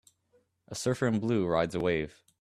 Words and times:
A 0.67 0.73
surfer 0.73 1.05
in 1.05 1.19
blue 1.19 1.45
rides 1.45 1.75
a 1.75 1.79
wave 1.79 2.23